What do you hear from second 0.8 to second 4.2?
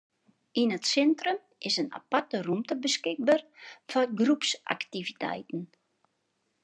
sintrum is in aparte rûmte beskikber foar